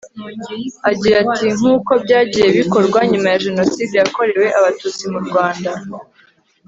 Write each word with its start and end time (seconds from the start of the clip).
agira 0.89 1.15
ati 1.25 1.47
nk'uko 1.57 1.91
byagiye 2.03 2.47
bikorwa 2.59 2.99
nyuma 3.11 3.27
ya 3.33 3.41
jenoside 3.45 3.93
yakorewe 3.97 4.45
abatutsi 4.59 5.03
mu 5.13 5.19
rwanda 5.27 5.71